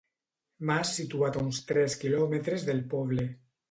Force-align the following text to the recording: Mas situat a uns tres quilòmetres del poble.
Mas 0.69 0.93
situat 1.01 1.39
a 1.39 1.45
uns 1.51 1.61
tres 1.69 2.01
quilòmetres 2.03 2.71
del 2.73 2.87
poble. 2.97 3.33